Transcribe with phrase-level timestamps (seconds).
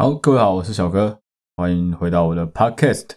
[0.00, 1.20] 好，各位好，我是小哥，
[1.56, 3.16] 欢迎回到我的 Podcast。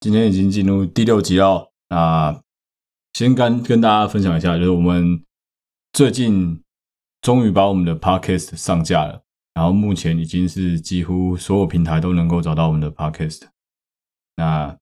[0.00, 2.42] 今天已经进入第六集了，那
[3.12, 5.24] 先跟跟大家分享一下，就是我们
[5.92, 6.64] 最近
[7.20, 9.22] 终于把我们的 Podcast 上架了，
[9.54, 13.44] 然后目前已经是几乎所有平台都能够找到我们的 Podcast。
[14.34, 14.76] 那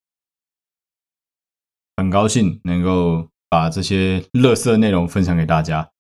[1.98, 5.91] 很高兴能够把这些乐色内容分享给大家。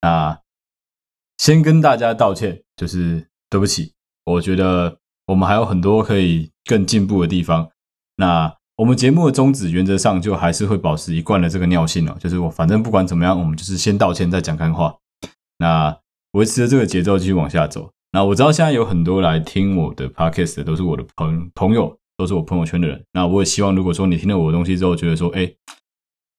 [0.00, 0.40] 那
[1.36, 3.29] 先跟大家道歉，就是。
[3.50, 3.92] 对不起，
[4.24, 4.96] 我觉得
[5.26, 7.68] 我们还有很多可以更进步的地方。
[8.16, 14.96] 那我们节目的宗旨原则上就还是会保持一贯的这个尿性哦，就是我反正不管怎么样，我们就是先道歉再讲干话。
[15.58, 15.98] 那
[16.32, 17.90] 维持着这个节奏继续往下走。
[18.12, 23.04] 那我知道现在有很多来听我的 podcast 的都是我的朋朋友，都是我朋友圈的人。
[23.12, 25.52] 那我也希望，如果说你听了我的东西之后，觉得说，哎，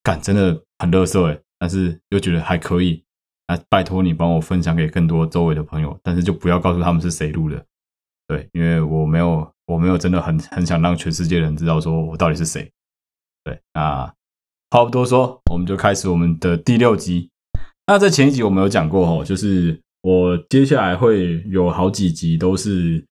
[0.01, 3.03] 干真的很垃圾哎，但是又觉得还可以。
[3.51, 7.61] 那拜托你帮我分享给更多周围的朋友，但是就不要告诉他们是谁录的，
[8.25, 12.71] 对，因为我没有，我没有真的很很想让全世界人知道说我到底是谁。
[13.43, 14.09] 对，那
[14.69, 17.29] 话不多说，我们就开始我们的第六集。
[17.87, 23.03] 那在前一集我们有讲过哦，就是我接下来会有好几集都是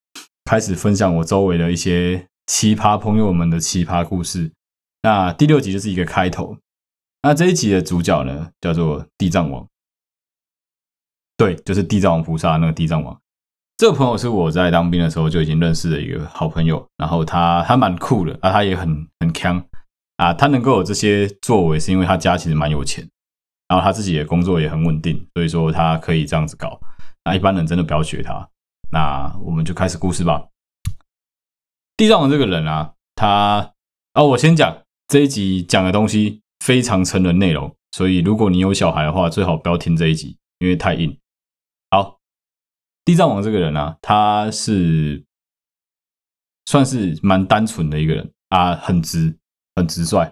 [0.45, 4.51] 开始分享我周围的一些奇葩朋友们的奇葩故事。
[5.03, 6.57] 那第六集就是一个开头。
[7.21, 9.67] 那这一集的主角呢，叫做地藏王。
[11.41, 13.19] 对，就是地藏王菩萨那个地藏王，
[13.75, 19.59] 这个朋友是我在当兵的时候就已经认识的一个好朋友，然后他他蛮酷的啊，他也很很强
[20.17, 23.09] 啊，他能够有这些作为是因为他家其实蛮有钱，
[23.67, 26.79] 然后他自己的工作也很稳定，所以说他可以这样子搞。
[27.25, 28.47] 那一般人真的不要学他。
[28.91, 30.45] 那我们就开始故事吧。
[31.97, 33.73] 地藏王这个人啊，他
[34.13, 41.17] 啊，我先讲这一集讲的东西非常成人内容，所以如果你有小孩的话，最好不要听这一集，因为太硬。
[43.03, 45.23] 地藏王这个人啊，他是
[46.65, 49.35] 算是蛮单纯的一个人啊，很直，
[49.75, 50.31] 很直率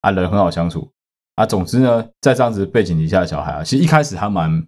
[0.00, 0.92] 啊，人很好相处
[1.36, 1.46] 啊。
[1.46, 4.66] 总之呢，在这样子背景底下的小孩啊，其实一开始他蛮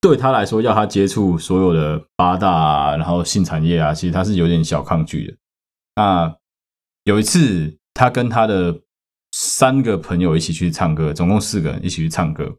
[0.00, 5.36] 对他来说，要他接触所有的八大，然后性产业啊，其实他是有点小抗拒的。
[5.96, 6.36] 那
[7.04, 8.78] 有一次，他跟他的
[9.32, 12.54] 三个朋友一起去唱歌，总共四个人一起去唱歌。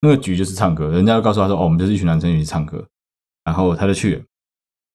[0.00, 2.84] 那个局就是唱歌，人家就告诉他说：“哦，我们就是一群男生一起唱歌。”
[3.44, 4.24] 然后他就去。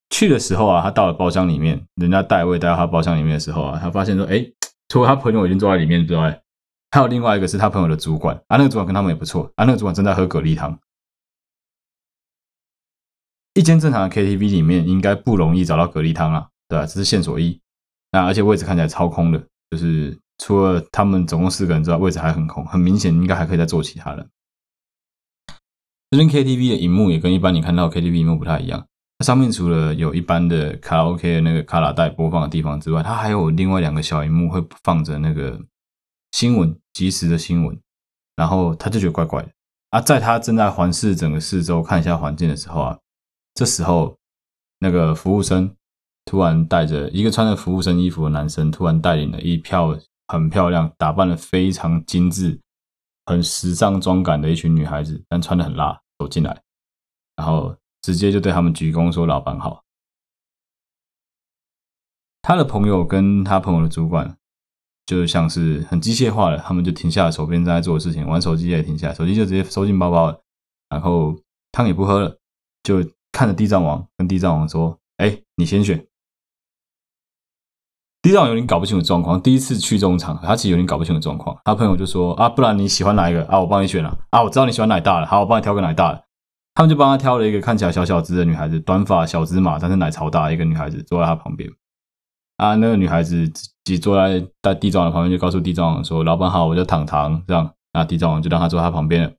[0.10, 4.42] 去的时候啊，他到了包厢里面，人家带位带到他包厢里面的时候啊，他发现说：“哎，
[4.88, 6.42] 除了他朋友已经坐在里面之外，
[6.92, 8.56] 还有另外一个是他朋友的主管啊。
[8.56, 9.66] 那个主管跟他们也不错啊。
[9.66, 10.80] 那个主管正在喝蛤蜊汤。
[13.54, 16.86] 一间正常的 KTV 里面应该不容易找到蛤蜊汤啊，对吧？
[16.86, 17.60] 这是线索一。
[18.14, 24.30] 那而且位置看起来超空的，就是除了他们总共四个人之外，位置还很空，很明显应该还可以再坐其他人。
[26.10, 28.86] 这边 KTV 的荧幕也跟一般你看到 KTV 荧幕不太一样，
[29.18, 35.60] 它上面除了有一般的卡拉 OK 的那个卡拉带播放的地方之外，它还有另外两个小荧幕会放着那个
[36.32, 37.78] 新闻，即时的新闻。
[38.38, 39.50] 然后他就觉得怪怪的
[39.90, 43.00] 啊，在他正在环视整个四周看一下环境的时候啊，
[43.56, 44.16] 这时候
[44.80, 45.76] 那个服务生
[46.24, 49.98] 突然带着一个穿着服务生衣服的男生，突然带领了一票
[50.28, 52.60] 很漂亮、打扮得非常精致。
[53.28, 56.64] 很时尚妆感的一群女孩子，但穿得很辣，走进来，
[57.36, 59.84] 然后直接就对他们鞠躬说：“老板好。”
[62.42, 64.38] 他的朋友跟他朋友的主管，
[65.06, 70.42] 就像是很机械化的，他们就停下了手边正在做的事情，玩手机也停下，手机就直接收进包包了，
[70.88, 71.38] 然后
[71.74, 72.38] 汤也不喝了，
[72.82, 76.02] 就看着地藏王，跟地藏王说：“哎，你先选。”
[78.28, 81.58] 地藏王有点搞不清楚状况，第一次去这种场合，他其实有点搞不清楚状况。
[81.64, 83.58] 他朋友就说：“啊，不然你喜欢哪一个啊？
[83.58, 84.44] 我帮你选了啊！
[84.44, 86.22] 我知道你喜欢奶大的，好，我帮你挑个奶大的。”
[86.76, 91.70] 他们就帮他挑了一个看起来小小只的女孩子，短发小芝麻，但是奶超大一个女孩子坐在他旁边。
[92.58, 99.38] 啊，那个女孩子自己坐在在地藏王旁边，就告诉地藏王说：“老板好，我叫糖糖。”这样，那地藏王就让他坐在他旁边。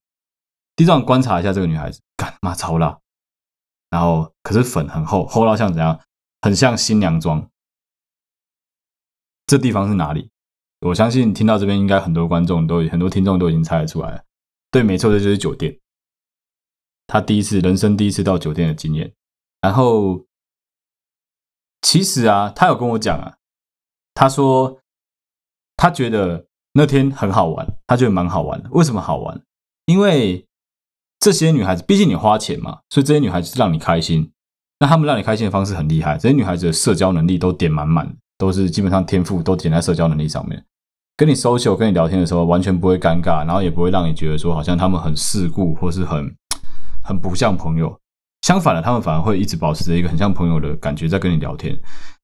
[0.76, 2.96] 地藏王观察一下这个女孩子，干妈超辣，
[3.90, 6.00] 然后可是粉很厚，厚到像怎样？
[6.40, 7.46] 很像新娘妆。
[9.48, 10.30] 这地方是哪里？
[10.82, 14.22] 我相信听到这边，应该很多观众都、很多听众都已经猜得出来了。
[14.70, 15.76] 对，没错，这就是酒店。
[17.06, 19.12] 他第一次人生第一次到酒店的经验。
[19.62, 20.26] 然后，
[21.80, 23.38] 其实啊，他有跟我讲啊，
[24.12, 24.80] 他说
[25.76, 28.68] 他觉得那天很好玩，他觉得蛮好玩的。
[28.72, 29.42] 为什么好玩？
[29.86, 30.46] 因为
[31.18, 34.30] 这些女孩子，毕竟你花钱嘛，所以这些女孩子让你开心。
[34.78, 38.16] 那他们让你开心的方式很厉害，这些女孩子的社交能力都点满满。
[38.38, 40.64] 都是基本上天赋都点在社交能力上面，
[41.16, 46.34] 跟你 social 跟你聊天的时候完全不会尴尬，然后也不会让你觉得说好像他们很世故或是很
[47.02, 47.98] 很不像朋友。
[48.42, 51.76] 相反的，他们反而会一直保持着一个很像朋友的感觉在跟你聊天，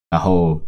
[0.08, 0.62] 然后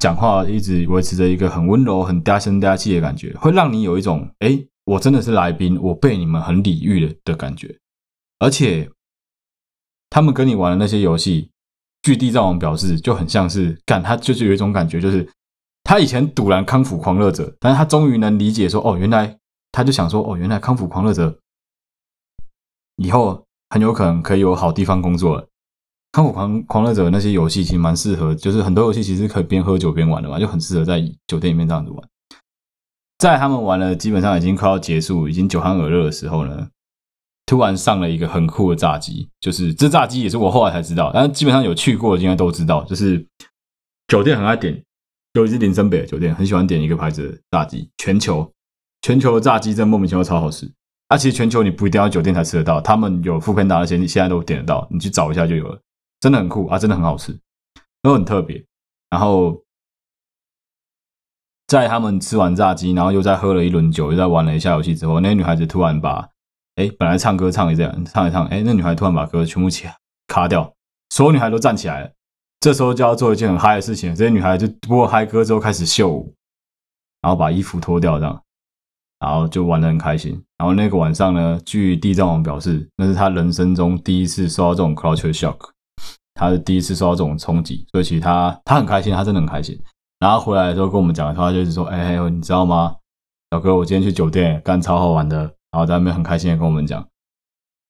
[0.00, 7.78] 讲话一直维持着一个很温柔、很嗲声嗲气的感觉，会让你有一种哎，我真的是来宾，我被你们很礼遇的的感觉。
[8.40, 8.90] 而且
[10.10, 11.51] 他们跟你玩的那些游戏，
[12.02, 15.26] 据地藏王表示，就很像是干，他就是有一种感觉，就是
[15.84, 19.38] 他以前赌烂康复狂热者，但是他终于能理解说，哦，原来
[19.72, 21.38] 他就想说，哦，原来康复狂热者
[22.96, 23.44] 以后。
[23.72, 25.48] 很有可能可以有好地方工作了。
[26.12, 32.08] 康复狂狂热者那些游戏其实蛮适合，就是很多游戏其实可以边喝酒边玩的嘛，就很适合在酒店里面这样子玩。
[33.16, 36.68] 在他们玩了基本上已经快要结束，已经酒酣耳热的时候呢，
[37.52, 43.22] 突然上了一个很酷的炸鸡，就是这炸鸡也是我后来才知道，但是基本上有去过的应该都知道，就是
[44.08, 44.82] 酒店很爱点，
[45.34, 48.50] 尤其是林森北的酒店很喜欢点一个牌子的炸鸡，全球
[49.02, 50.64] 全球的炸鸡真莫名其妙超好吃。
[51.10, 55.78] 那、啊、其实全球你不一定要酒店才吃得到，他们有 foodpanda 那些，你现在都点得到，你去找一下就有了，
[56.20, 57.38] 真的很酷啊，真的很好吃，
[58.00, 58.64] 都很特别。
[59.10, 59.62] 然后
[61.66, 66.26] 在他们吃完炸鸡，然后又再喝了一轮酒，又再玩了一下游戏之后，那些女孩子突然把，
[66.76, 69.96] 哎，本来唱歌唱一这样唱一唱，哎，那女孩突然把歌全部起来
[70.26, 70.72] 卡掉，
[71.10, 72.10] 所有女孩都站起来了，
[72.60, 76.34] 这时候就要做一件很嗨的事情，这些女孩就播嗨歌之后开始秀舞，
[77.20, 78.42] 然后把衣服脱掉这样。
[79.24, 80.32] 然后就玩得很开心。
[80.58, 85.56] 然后那个晚上呢，据地藏王表示，那是他人生中第一次受到这种 culture shock，
[86.34, 89.80] 他是第一次受到这种冲击，所以其实他他很开心，他真的很开心。
[90.18, 92.96] 然后回来的时候跟我们讲的话就是说：“哎，你知道吗，
[93.52, 97.04] 小哥，我今天去酒店干超好玩的。”然后在那边很开心的跟我们讲。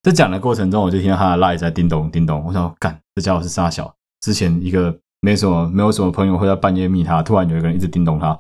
[0.02, 2.42] 在讲的过程中，我就听到他的 line 在叮咚叮咚。
[2.44, 3.94] 我想，干，这家伙是杀小。
[4.20, 8.30] 之前一个没什么没有什么朋友会在半夜密他，突然有一个人一直叮咚他。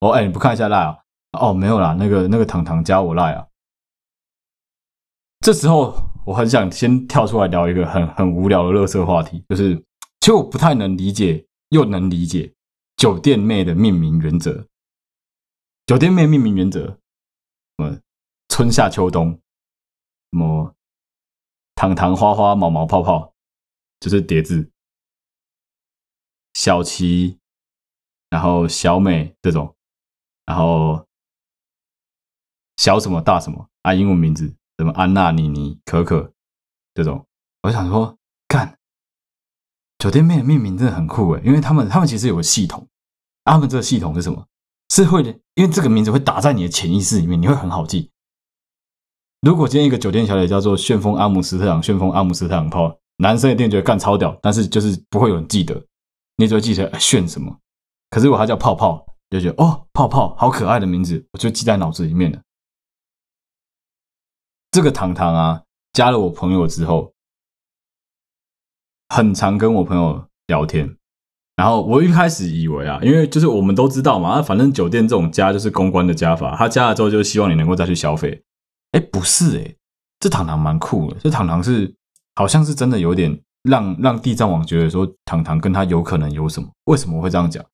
[0.00, 0.98] 哦，哎，你不看一下 line 啊？
[1.38, 3.46] 哦，没有啦，那个那个糖糖加我赖啊。
[5.40, 5.94] 这时候
[6.24, 9.74] 我很想先跳出来聊一个很很无聊的垃圾话题，就是
[10.20, 12.52] 其实我不太能理解，又能理解
[12.96, 14.66] 酒店妹的命名原则。
[15.86, 16.96] 酒店妹命名原则，
[18.50, 19.30] 春夏秋冬，
[20.32, 20.74] 什么
[21.76, 23.32] 糖糖花花毛毛泡泡，
[24.00, 24.70] 就是叠字，
[26.52, 27.38] 小琪，
[28.28, 29.74] 然后小美这种，
[30.44, 31.06] 然后。
[32.76, 33.92] 小什么大什么啊？
[33.92, 36.32] 英文名字什么安娜、妮妮、可可
[36.94, 37.26] 这种，
[37.60, 38.16] 我想说，
[38.48, 38.78] 干
[39.98, 42.88] 酒店妹的命名真的很酷诶，因为他们他们其实有个系统，
[43.44, 44.46] 他们这个系统是什么？
[44.88, 48.10] 是会的，因为这个名字会打在你的潜意识里面，你会很好记。
[49.40, 55.82] 如果今天一个酒店小姐叫做旋风阿姆斯特朗，旋风阿姆斯特朗泡，男生一定觉得干超屌，但是就是不会有人记得，
[56.36, 57.56] 你只会记得炫什么。
[58.10, 62.40] 可是如果他叫泡泡，就觉得哦，泡泡好可爱的名字，我就记在脑子里面了。
[64.70, 65.62] 这个糖糖啊，
[65.94, 67.14] 加了我朋友之后，
[69.08, 70.96] 很常跟我朋友聊天。
[71.56, 78.42] 然后我一开始以为啊，因为就是我们都知道嘛，反正酒店这种加就是公关的加法，他加了之后就希望你能够再去消费。
[78.92, 79.74] 哎，不是哎，
[80.18, 81.16] 这糖糖蛮酷的。
[81.20, 81.94] 这糖糖是
[82.34, 86.68] 好像是真的有点让让地藏王觉得说糖糖跟他有可能有什么？
[86.84, 87.64] 为什么会这样讲？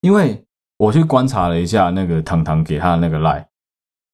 [0.00, 0.44] 因为
[0.78, 3.46] 我去观察了一下那个糖糖给他的那个赖。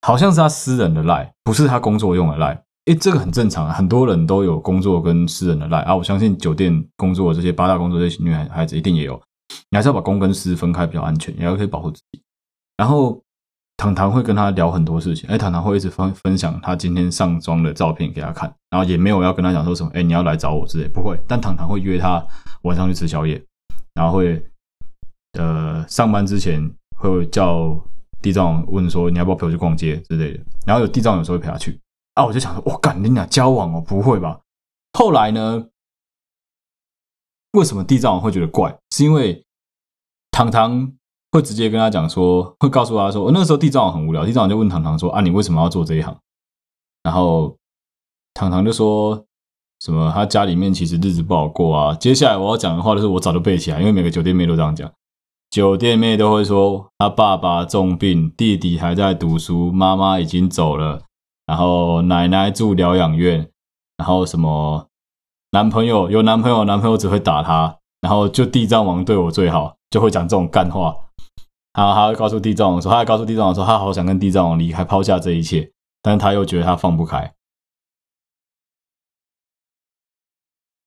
[0.07, 2.63] 好像是他私人的赖，不是他工作用的赖。
[2.85, 5.97] 诶，这个很正常，很多人都有工作跟私人的赖啊。
[5.97, 9.19] 我相信酒店工作这些八大工作这些女孩孩子一定也有。
[9.71, 12.21] 你还是要把公跟私分开比较安全，也要可以保护自己。
[12.77, 13.19] 然后
[13.77, 21.21] 糖糖会跟他聊很多事情，诶，糖糖会一直分分享他今天上妆的照片给他看，然后也没有要跟他讲说什么，诶，你要来找我之类，不会。
[21.27, 22.25] 但糖糖会约他
[22.63, 23.43] 晚上去吃宵夜，
[23.95, 24.45] 然后会
[25.39, 27.79] 呃上班之前会叫。
[28.23, 31.79] 地藏王问说：“你要不要陪我去逛街之类的？”然后有地藏王有时候会陪他去
[32.15, 33.83] 啊，我就想说：“我干，你俩交往哦？
[33.83, 34.41] 不会吧？”
[34.99, 35.67] 后来呢？
[37.53, 38.75] 为什么地藏王会觉得怪？
[38.93, 39.45] 是因为
[40.31, 40.91] 糖糖
[41.35, 46.17] 会直接跟他讲说，会告诉他说：“我那个时候地藏王很无聊，地藏王就问糖糖说：‘啊，你为什么要做这一行？’
[47.03, 47.57] 然后
[48.35, 49.25] 糖糖就说
[49.81, 51.93] 什么他家里面其实日子不好过啊。
[51.97, 54.89] 接下来我要讲的话就是我早就背起来，因为每个酒店妹都这样讲。”
[55.51, 61.03] 酒店妹都会说，他爸爸重病，弟弟还在读书，妈妈已经走了，
[61.47, 63.51] 然后奶奶住疗养院，
[63.97, 64.87] 然后什么
[65.51, 70.97] 男朋友有男朋友，男朋友只会打他，然后就地藏王对我最好，就会讲这种干话。
[71.75, 77.35] 然后他告诉地藏王说，他告诉地藏王说，他好想跟地藏王离开，抛下这一切，但他又觉得他放不开。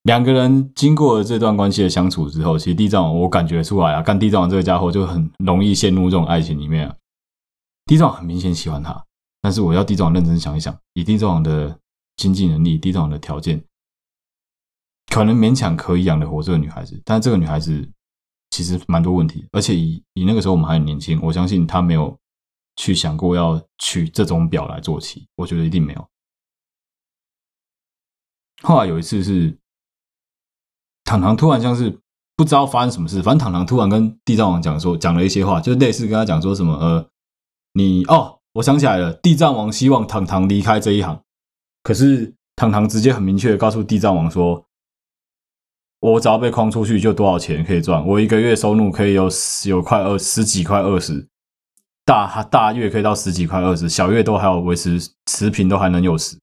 [0.04, 6.96] 两个人经过了这段关系的相处之后，其实地藏王我感觉出来啊，干地藏王这个家伙就很容易陷入这种爱情里面啊。
[7.86, 9.06] 地藏王很明显喜欢他，
[9.42, 11.78] 但是我要地藏王认真想一想，以地藏王的
[12.16, 13.62] 经济能力、地藏王的条件，
[15.12, 17.90] 可能勉强可以养得活这个女孩子，但这个女孩子
[18.50, 22.18] 其实蛮多问题，而且以以那个时候我们还很年轻，我相信他没有
[22.76, 26.08] 去想过要取这种表来做妻，我觉得一定没有。
[28.64, 29.56] 后来有一次是
[31.04, 32.00] 糖糖突然像是
[32.36, 37.10] 不知道发生什么事，反正糖糖突然跟地藏王讲说，讲了一些话，就类似跟他讲说什么呃，
[37.74, 41.22] 你哦，我想起来了，地藏王希望糖糖离开这一行，
[41.84, 44.67] 可是糖糖直接很明确的告诉地藏王说。
[46.00, 48.06] 我只要被框出去，就多少钱可以赚？
[48.06, 49.28] 我一个月收入可以有
[49.66, 51.28] 有快二十几块二十，
[52.06, 56.38] 大大月可以到十几块二十，小月都还有维持持平，都还能有十。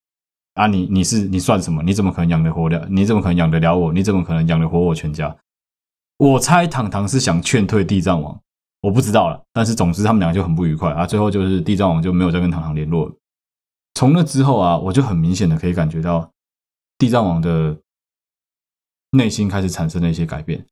[0.54, 1.82] 啊你，你你是你算什么？
[1.84, 2.86] 你怎么可能养得活了？
[2.90, 3.92] 你怎么可能养得了我？
[3.92, 5.36] 你怎么可能养得活我全家？
[6.18, 8.40] 我猜糖糖是想劝退地藏王，
[8.82, 9.40] 我不知道了。
[9.52, 13.12] 但是总之他们两个就很不愉快啊，最后就是地藏王就没有再跟糖糖联络了。
[13.94, 16.28] 从那之后啊，我就很明显的可以感觉到
[16.98, 17.76] 地藏王的。
[19.14, 20.64] 内心开始产生了一些改变，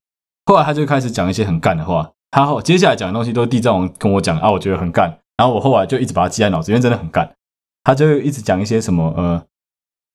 [0.46, 2.12] 后来他就开始讲一些很干的话。
[2.30, 5.20] 他后接下来讲的东西都是地藏王跟我讲啊，我觉得很干。
[5.37, 7.37] 然后我后来就一直把它记在脑子，因为真的很干。
[7.84, 9.46] 他就一直讲一些什么呃，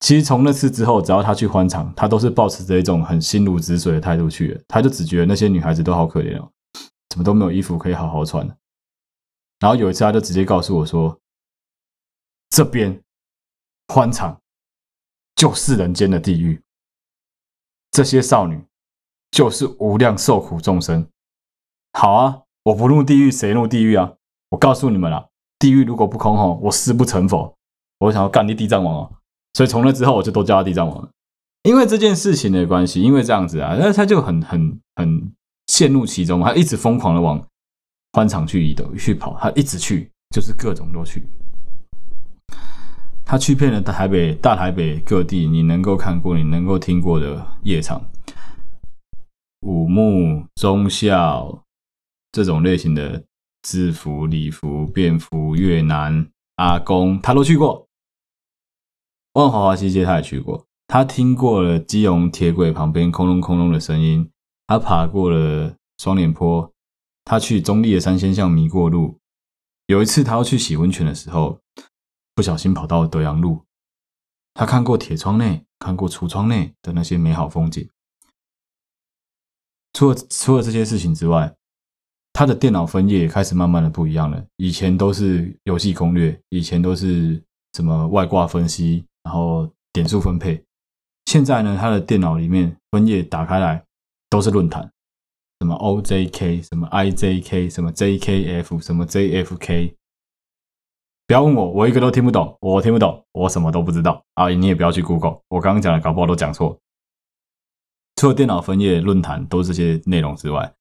[0.00, 4.60] 其实从那次之后，只要他去欢场，他都是抱持着一种很心如止水的态度去的。
[4.66, 6.50] 他就只觉得那些女孩子都好可怜哦，
[7.08, 8.44] 怎么都没有衣服可以好好穿。
[9.60, 11.18] 然后有一次，他就直接告诉我说
[12.50, 13.00] ：“这边
[13.88, 14.40] 欢场
[15.36, 16.60] 就是人间的地狱。”
[17.98, 18.62] 这些少女
[19.32, 21.04] 就是无量受苦众生。
[21.94, 24.12] 好啊，我不入地狱，谁入地狱啊？
[24.50, 27.52] 我告诉你们了，地狱如果不空吼，我誓不成佛。
[27.98, 29.12] 我想要干你地藏王哦，
[29.54, 31.10] 所以从那之后，我就都叫他地藏王了。
[31.64, 35.32] 因为这件事情的关系，因为这样子啊，那他就很很很
[35.66, 37.44] 陷入其中，他一直疯狂的往
[38.12, 41.28] 欢场去移动去跑，他一直去，就是各种都去。
[43.30, 48.02] 他去遍了台北、大台北各地，你能够看过、你能够听过的夜场，
[49.60, 51.62] 五木、中校
[52.32, 53.22] 这种类型的
[53.60, 57.86] 制服、礼服、便服、越南、阿公，他都去过。
[59.34, 64.30] 万华华西街他也去过，他听过了基隆铁轨旁边空隆空隆的声音，
[64.66, 66.72] 他爬过了双连坡，
[67.26, 69.18] 他去中立的三仙巷迷过路。
[69.88, 71.58] 有一次他要去洗温泉的时候。
[72.38, 73.64] 不小心跑到了德阳路，
[74.54, 77.90] 他看过铁窗内，看过橱窗内的那些美好风景。
[79.92, 81.52] 除了除了这些事情之外，
[82.32, 84.46] 他的电脑分页也开始慢慢的不一样了。
[84.54, 87.42] 以前都是游戏攻略，以前都是
[87.72, 90.64] 什么外挂分析，然后点数分配。
[91.26, 93.84] 现在呢，他的电脑里面分页打开来
[94.30, 94.88] 都是论坛，
[95.58, 99.97] 什么 OJK，什么 IJK，什么 JKF，什么 JFK。
[101.28, 104.48] 不要问我，我一个都听不懂，我听不懂，我什么都不知道啊！
[104.48, 106.78] 你也不要去 Google，我刚刚讲的搞不好都讲错。
[108.16, 110.72] 除了电脑分页、论坛都是这些内容之外，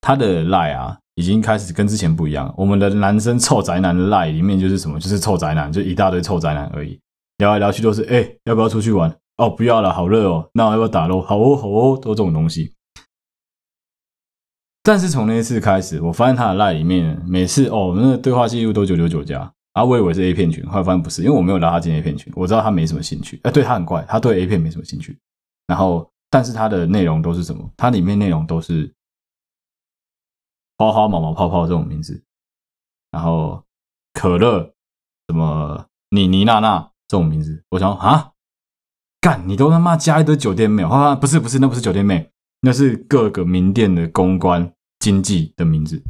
[0.00, 2.52] 他的 lie 啊，已经开始跟之前不一样。
[2.58, 6.98] 我们的男生臭宅男的 lie 里面就是什么，就是臭宅男，就一大堆臭宅男而已。
[7.38, 9.16] 聊来聊去都是，哎、要不要出去玩？
[9.36, 10.50] 哦，不要了，好热哦。
[10.54, 11.22] 那我要不要打咯？
[11.22, 12.74] 好哦，好哦，都这种东西。
[14.82, 19.53] 但是从那次开始，我发现他的 lie 里面每次哦，那个对话记录都九九九加。
[19.74, 23.40] 啊，我以为是 A 片群，后来发现不是，因为我没有拉他进 A 片群，我知道他没什么兴趣。
[23.42, 25.18] 哎，对他很怪，他对 A 片没什么兴趣。
[25.66, 27.68] 然后，但是他的内容都是什么？
[27.76, 28.94] 他里面内容都是
[30.78, 32.22] 花花、毛毛、泡泡这种名字。
[33.10, 33.64] 然后，
[34.12, 34.74] 可乐、
[35.28, 37.64] 什么妮妮娜娜这种名字。
[37.70, 38.30] 我想啊，
[39.20, 40.84] 干，你都他妈加一堆酒店妹？
[40.84, 46.00] 啊，不是不是，那不是酒店妹，那是各个名店的公关经济的名字。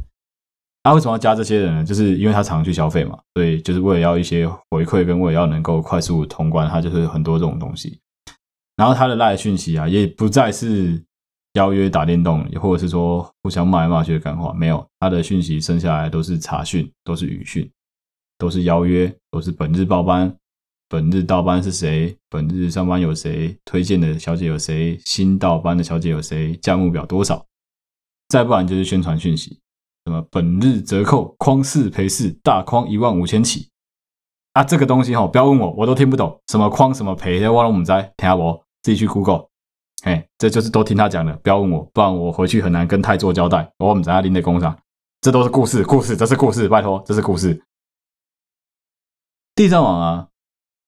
[0.85, 1.83] 他、啊、为什么要加这些人呢？
[1.83, 7.99] 就是因为他常去消费嘛，所以就是为了要一些回馈，跟为了要能够快速通关，他就是很多这种东西。
[8.75, 11.03] 然后他的赖讯息啊，也不再是
[11.53, 17.67] 邀约打电动，或者是说互相骂来骂去的干话，没有，他的讯息剩下来都是查讯，都是语讯，
[18.37, 20.31] 都是邀约，都是本日报班，
[20.87, 27.43] 本日到班是谁，本日上班有谁，推荐的小姐有谁，新到班的小姐有谁，价目表多少，
[28.29, 29.57] 再不然就是宣传讯息。
[30.05, 33.71] 什么本日折扣，框四赔四，大框一万五千起
[34.53, 34.63] 啊！
[34.63, 36.39] 这个东西哈，不要问我，我都听不懂。
[36.47, 39.49] 什么框什么赔，忘了我们在听下我自己去 Google。
[40.03, 43.73] 哎，这就是都听他讲的，不要问我，不然我回去很难跟太做交代。
[43.79, 44.79] 我们在他拎的工厂，
[45.21, 47.63] 这都是故事，故事，这是故事，拜托，这是故事。
[49.55, 50.27] 地藏王啊，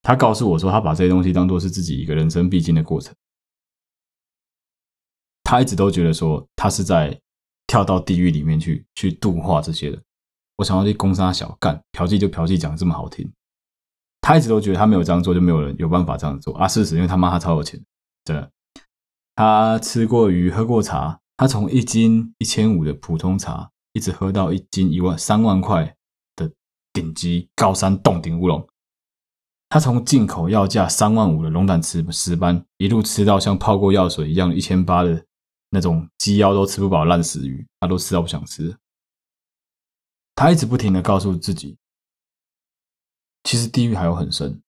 [0.04, 3.16] 他告诉我说，他把这些东西当做是自己一个人生必经的过程。
[5.44, 7.20] 他一直都觉得说，他是在。
[7.68, 10.02] 跳到地狱里面去，去度化这些人。
[10.56, 13.30] 我想要去攻杀小干嫖妓，就嫖妓讲的这么好听。
[14.22, 16.68] 他一直都觉得他没有这样做，就没有人有办法这样做啊。
[16.68, 17.80] 事实，因为他妈他超有钱，
[18.26, 18.50] 真的。
[19.36, 25.96] 他吃过鱼，喝过茶，他从一斤一千五的普通茶，一直喝到一斤一万三万块
[26.36, 26.52] 的
[26.92, 28.68] 顶级高山洞顶乌龙。
[29.70, 35.24] 他从进口要价三万五的龙胆石石斑，一路吃到像泡过药水一样一千八的
[35.70, 38.78] 那种鸡腰都吃不饱烂死鱼，他都吃到不想吃。
[40.36, 41.78] 他一直不停的告诉自己，
[43.44, 44.62] 其实地狱还有很深，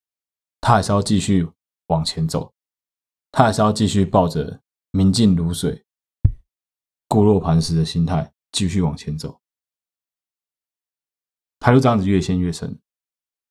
[0.60, 1.48] 他还是要继续
[1.88, 2.54] 往前走。
[3.32, 5.86] 他还是要继续抱着明镜如水、
[7.08, 9.40] 固若磐石的心态继续往前走。
[11.60, 12.80] 他就这样子越陷越深，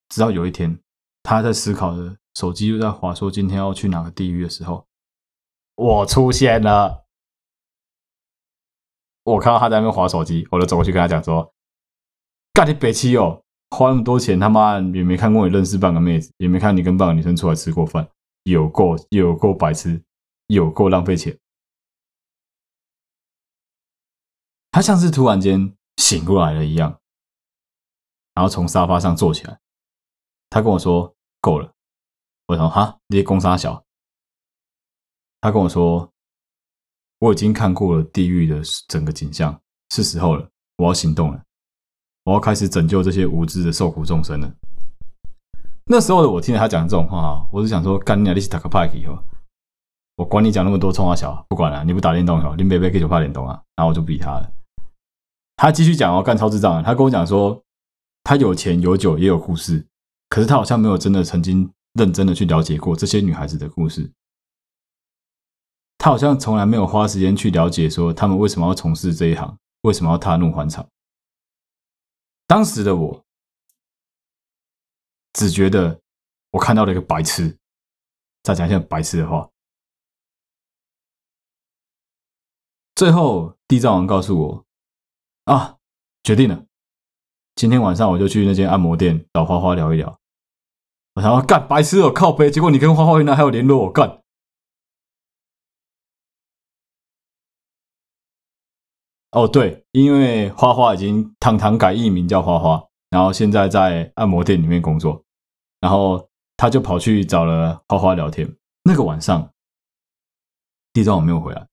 [0.08, 0.82] 直到有一天，
[1.22, 4.86] 他在思考着，手机又在滑，说今天要去哪个地狱的时候，
[5.76, 7.07] 我出现了。
[9.34, 11.52] 我看到他在那边滑手机，我就走过去跟他讲说
[12.54, 18.08] ：“干你北七哦，花那么多钱，他妈也没看过你认识半个妹子，也没看你跟半个女生出来吃过饭。”
[18.44, 20.02] 有够有够白痴，
[20.46, 21.38] 有够浪费钱。
[24.70, 26.98] 他像是突然间醒过来了一样，
[28.32, 29.60] 然后从沙发上坐起来。
[30.48, 31.74] 他跟我说：“够了。”
[32.48, 33.84] 我说：“哈，那些公杀小。”
[35.42, 36.10] 他跟我说
[37.20, 39.60] ：“我已经看过了地狱的整个景象，
[39.90, 41.42] 是时候了，我要行动了，
[42.24, 44.52] 我要开始拯救这些无知的受苦众生了。”
[45.90, 49.18] 那时候的我听着他讲这种话，我是想说干你啊，你是打个派以后，
[50.16, 54.52] 我管你讲那么多，冲啊小，不管了，你不打电动哦，林北北可以就怕电动啊，然后我就不理他了。
[55.56, 57.64] 他继续讲哦，干超智障，他跟我讲说，
[58.22, 59.86] 他有钱有酒也有故事，
[60.28, 64.12] 可是他好像没有真的曾经认真的去了解过这些女孩子的故事，
[65.98, 70.88] 他好像从来没有花时间去了解说他们为什么要从事这一行，为什么要踏入欢场。
[72.46, 73.24] 当时的我。
[75.34, 76.00] 只觉得
[76.50, 77.56] 我看到了一个白痴，
[78.42, 79.48] 再讲一下白痴的话。
[82.96, 84.64] 最后，地藏王告诉我
[85.44, 85.76] ：“啊，
[86.24, 86.64] 决定了，
[87.54, 90.18] 今天晚上我就去那间按摩店找花花聊一聊。”
[91.14, 94.24] 我想要干白痴哦，靠北，结果你跟花花原来还有联络，我干。
[99.30, 105.24] 哦，对，因为花花已经堂堂改艺名叫花花，然后现在在按摩店里面工作。
[105.80, 108.56] 然后他就跑去找了花花聊天。
[108.82, 109.52] 那个晚上，
[110.92, 111.68] 地藏王没有回来。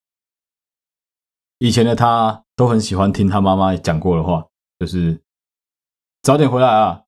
[1.57, 4.45] 以前的他都很喜欢听他妈妈讲过的话，
[4.77, 5.23] 就是
[6.21, 7.03] 早点回来啊。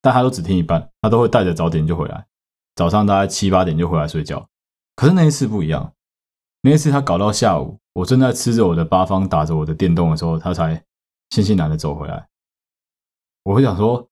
[0.00, 2.26] 但他都只听一半，他都会带着早点就回来。
[2.76, 4.46] 早上大概七八点就回来睡觉。
[4.94, 5.94] 可是那一次不一样，
[6.66, 10.82] 那次他搞到下午，我正在吃着我的八方，打着我的电动的时候，他才
[11.28, 12.26] 悻悻然的走回来。
[13.42, 14.08] 我会想说，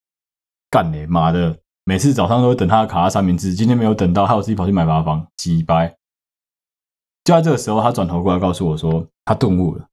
[0.70, 1.60] 干你妈的！
[1.84, 5.96] 每次早上都会等他的卡拉三明治，今天没有等到，害我自己跑去买八方，鸡掰。
[7.24, 9.88] 就在这个时候，他转头过来告诉我说他顿悟了。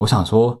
[0.00, 0.60] 我想说，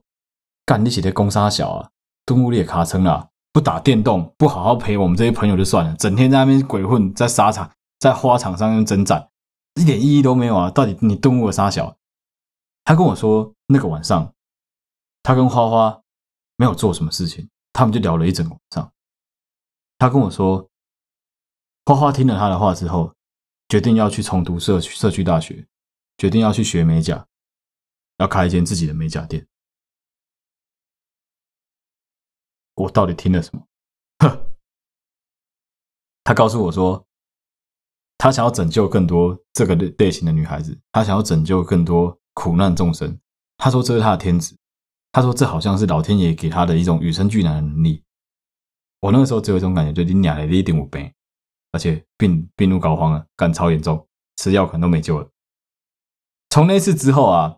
[0.64, 1.90] 干你写的攻杀小啊，
[2.24, 9.28] 顿悟你也卡称了，不打电动，不好好陪我们这些朋友就算了，整天在那边鬼混，在沙场、在花场上面征战，
[9.80, 10.70] 一点意义都没有啊！
[10.70, 11.96] 到底你顿悟了啥小？
[12.84, 14.34] 他跟我说，那个晚上，
[15.22, 16.02] 他跟花花
[16.56, 18.92] 没有做什么事情，他们就聊了一整个晚上。
[19.96, 20.68] 他跟我说，
[21.86, 23.14] 花花听了他的话之后，
[23.68, 25.66] 决定要去重读社区社区大学，
[26.18, 27.26] 决定要去学美甲，
[28.18, 29.46] 要开一间自己的美甲店。
[32.74, 33.66] 我到底听了什么？
[34.18, 34.50] 呵，
[36.24, 37.06] 他告诉我说，
[38.22, 43.18] 他想要拯救更多这个类型的女孩子，他想要拯救更多苦难众生。
[43.56, 44.54] 他说这是他的天职，
[45.10, 48.04] 他说这好像是老天爷给他的一种与生俱来的能力。
[49.00, 51.10] 我那个时候只有一种感觉，就你俩的一点五倍，
[51.72, 54.06] 而且病病入膏肓了，干超严重，
[54.36, 55.26] 吃药可能都没救了。
[56.50, 57.56] 从那次之后啊，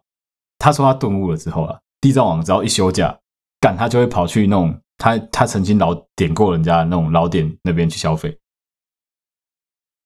[0.58, 3.18] 他说他顿悟了之后啊，地藏王只要一休假，
[3.58, 8.38] 干他就会跑去那种他他曾经老点过人家的那种老点那边去消费。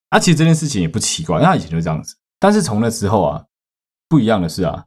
[0.09, 2.15] 啊，其实这件事情也不奇怪，因为他以前就这样子。
[2.39, 3.45] 但是从那之后啊，
[4.07, 4.85] 不一样的是啊，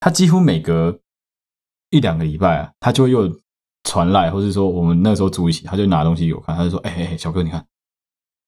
[0.00, 1.00] 他几乎每隔
[1.90, 3.40] 一两个礼拜啊，他就又。
[3.84, 7.66] 传来，或是说我们那时候住一起，他就拿东西给我看，他就说：“哎哎哎，小哥，你看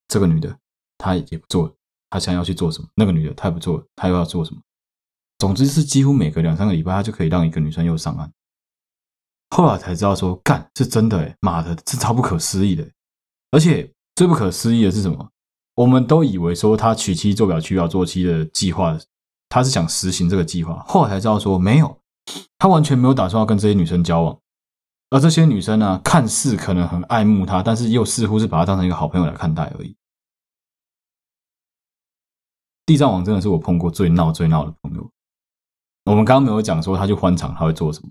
[0.07, 0.57] 这个女的，
[0.96, 1.77] 她也不做，
[2.09, 2.88] 她想要去做什么？
[2.94, 4.61] 那个女的她也不做，她又要做什么？
[5.38, 8.33] 总之是几乎每隔两三个礼拜，他就可以让一个女生又上岸。
[9.50, 12.88] 后来才知道说，干是真的哎，妈的，这超不可思议的。
[13.50, 15.29] 而且最不可思议的是什么？
[15.74, 18.96] 我们都以为说他娶妻做表娶表做妻的计划，
[19.48, 20.84] 他是想实行这个计划。
[20.87, 21.98] 后来才知道说，没有，
[22.58, 24.38] 他完全没有打算要跟这些女生交往。”
[25.10, 29.94] 而这些女生呢，看似可能很爱慕他，但是又似乎是把他当成一个好朋友来看待而已。
[32.87, 35.08] 地藏王真的是我碰过最闹最闹的朋友。
[36.04, 38.10] 我们刚刚没有讲说他去欢场他会做什么，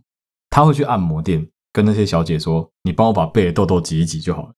[0.50, 4.54] 他会去按摩店跟那些小姐说：“你帮我把背的痘痘挤一挤就好了。”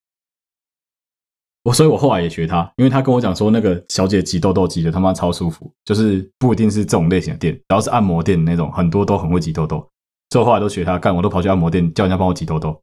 [1.66, 9.84] 我所以，我后来也学他，因为他跟我讲说，那个小姐挤痘痘挤的他妈超舒服，就是不一定是这种类型的店，只要是按摩店那种，很多都很会挤痘痘。
[10.30, 12.80] 所以我后来都学他干，我都跑去按摩店叫人家帮我挤痘痘。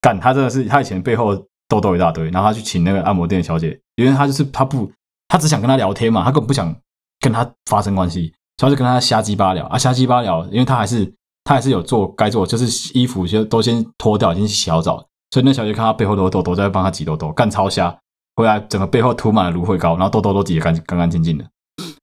[0.00, 1.34] 干，他真的是他以前背后
[1.68, 4.88] 痘痘一大堆，然后他去请那个按摩店小姐，因为他就是他不，
[5.26, 6.72] 他只想跟他聊天嘛，他根本不想
[7.18, 17.98] 跟他发生关系，所以他就跟他瞎鸡巴聊啊，瞎鸡巴聊，因为他还是他还是有做该做，就是衣服就都先脱掉，已经洗好澡，所以那小姐看他背后都有痘痘，在帮他挤痘痘，干超瞎。
[18.34, 21.50] 回来整个背后涂满了芦荟膏，然后痘痘都挤得干干干净净的。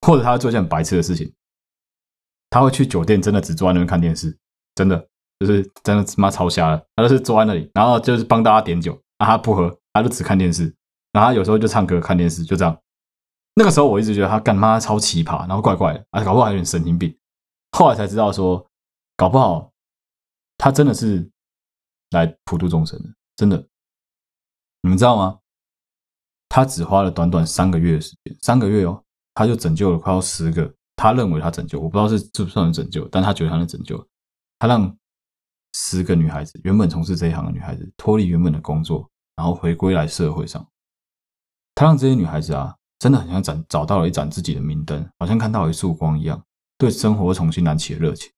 [0.02, 1.32] 或者他会做一件很白痴的事情，
[2.50, 4.36] 他会去酒店，真的只坐在那边看电视，
[4.74, 5.08] 真的
[5.40, 6.84] 就是真的他妈超瞎了。
[6.96, 10.74] 他就是坐在那里，然后就是帮大家点酒，啊他不喝，他就只看电视，
[11.12, 12.76] 然后他有时候就唱歌看电视，就这样。
[13.56, 17.16] 那个时候我一直觉得他干妈超奇葩，然后怪怪的，啊搞不好还有点神经病。
[17.72, 18.66] 后来才知道说，
[19.18, 19.72] 搞不好
[20.58, 21.30] 他真的是
[22.12, 23.68] 来普度众生的，真的，
[24.82, 25.39] 你们知道吗？
[26.50, 29.02] 他只花了短短三个月的时间，三个月哦，
[29.34, 30.74] 他就拯救了快要十个。
[30.96, 34.06] 他认为他拯救，我不知道是是不是能拯救，但他觉得他能拯救。
[34.58, 34.94] 他让
[35.74, 40.68] 十个女孩子，原本从事这一行的女孩子，脱离原本的工作，然后回归来社会上。
[41.74, 46.44] 他让这些女孩子啊，真的很像找找到了一盏自己的明灯，好像看到了一束光一样，
[46.78, 48.30] 对生活重新燃起了热情。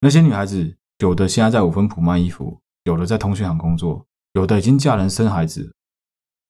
[0.00, 5.75] 那些女孩子，有的现在在五分埔卖衣服，有的在通讯行工作，有的已经嫁人生孩子。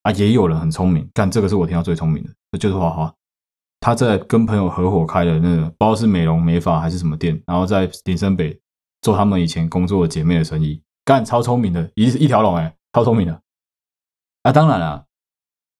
[0.06, 3.12] 啊，也有人很聪明，但这个是我听到最聪明的，就是花花。
[3.80, 8.56] 他在跟朋友合伙开的那个，不知道是美容美发还是什么店，然后在林森北
[9.02, 13.42] 做他们以前工作的姐妹的生意，干超聪明的，一一条龙哎，超聪明的。
[14.42, 15.04] 啊，当然了，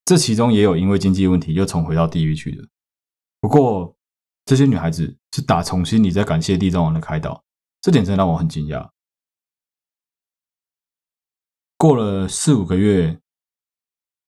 [0.04, 2.66] 这其中也有因为经济问题又重回到地狱去的。
[3.40, 3.96] 不过
[4.44, 7.44] 这些女孩子是打从心里在感谢地藏王的开导，
[7.80, 8.90] 这点真的让我很惊讶。
[11.76, 13.20] 过了四五个月。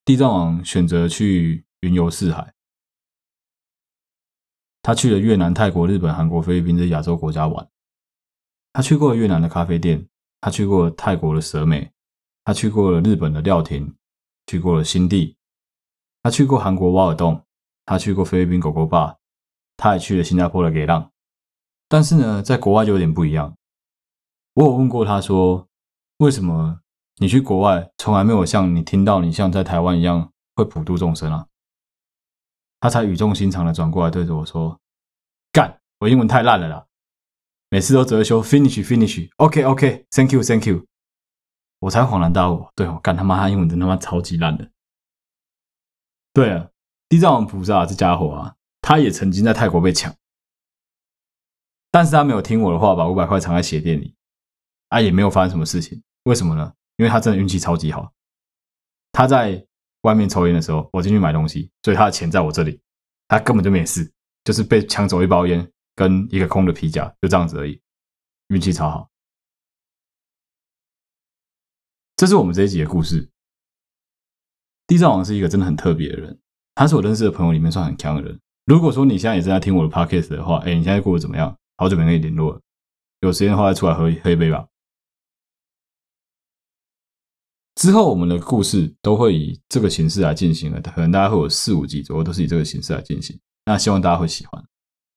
[0.09, 2.55] 地藏王选择去云游四海，
[4.81, 7.69] 他去了越南、泰国、日本、韩国、菲律宾这些亚洲国家玩。
[8.73, 10.09] 他去过越南的咖啡店，
[10.41, 11.93] 他去过泰国的蛇美，
[12.43, 13.95] 他去过了日本的料亭，
[14.47, 15.37] 去过了新地，
[16.23, 17.45] 他去过韩国瓦尔洞，
[17.85, 19.19] 他去过菲律宾狗狗吧，
[19.77, 21.13] 他还去了新加坡的给浪。
[21.87, 23.55] 但是呢，在国外就有点不一样。
[24.55, 25.69] 我有问过他说，
[26.17, 26.81] 为什么？
[27.21, 31.47] 你去国外，从来没有像你听到你像在台湾一样会普度众生啊！
[32.81, 34.81] 他才语重心长的转过来对着我说
[35.51, 36.87] ：“干，我英文太烂了啦，
[37.71, 40.87] 每次都只会说 finish finish，OK OK，thank you thank you。”
[41.81, 44.71] 我才恍然大悟，对，我干他妈他英文真他妈超级烂的。
[46.33, 46.69] 对啊，
[47.09, 50.15] 地藏王菩萨这家伙啊，他也曾经在泰国被抢，
[51.91, 54.15] 但是他没有听我的话，把五百块藏在鞋垫里，
[54.89, 56.75] 啊，也没有发生什么事情，为什么呢？
[56.99, 58.13] 因为他真的运气超级好，
[59.13, 59.65] 他在
[60.03, 62.81] 外面抽烟的时候，我进去买东西，所以他的钱在我这里，
[63.29, 64.13] 他根本就没事，
[64.45, 67.81] 就是被抢走一包烟跟一个空的皮夹，就这样子而已，
[68.49, 69.09] 运气超好。
[72.17, 73.31] 这是我们这一集的故事。
[74.89, 76.41] 地藏王是一个真的很特别的人，
[76.75, 78.41] 他是我认识的朋友里面算很强的人。
[78.65, 81.57] 如果说你现在也正在听我的 podcast 的话，哎，你现在过得怎么样？
[81.77, 82.61] 好久没跟你联络了，
[83.21, 84.67] 有时间的话再出来喝喝一杯吧。
[87.79, 93.39] 之后我们的故事都会以这个形式来进行了，可能大家会有四五集左右都是以这个形式来进行。
[93.67, 94.61] 那希望大家会喜欢。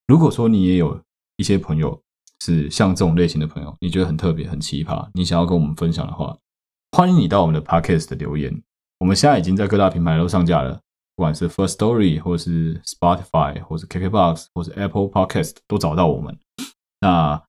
[0.06, 0.96] 如果说你也有
[1.38, 2.00] 一些朋友
[2.40, 6.38] 是像这种类型的朋友，你觉得很特别、很奇葩，你想要跟我们分享的话，
[6.96, 8.62] 欢迎你到我们的 Podcast 的留言。
[9.00, 10.74] 我们现在已经在各大平台都上架了，
[11.16, 16.38] 不管是 First Story 或是 Spotify 或是 KKBox 或是 Apple Podcast 都找到我们。
[17.00, 17.42] 那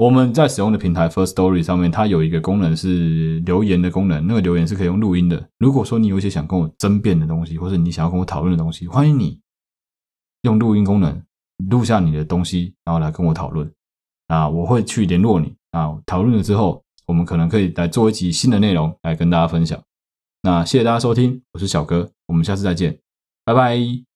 [0.00, 5.46] 我们在使用的平台 First Story 上面，它有一个功能是留言的功能，那个留言是可以用录音的。
[5.58, 9.38] 如果说你有一些想跟我争辩的东西，或者你想要跟我讨论的东西，欢迎你
[10.40, 11.22] 用录音功能
[11.68, 13.70] 录下你的东西，然后来跟我讨论。
[14.28, 19.78] 啊，我会去联络你啊，讨论了之后，我们可能可以来做一集新的内容来跟大家分享。
[20.40, 22.98] 那谢谢大家收听，我是小哥，我们下次再见，
[23.44, 24.09] 拜拜。